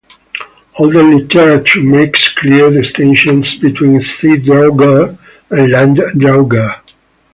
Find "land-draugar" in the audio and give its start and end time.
5.71-6.81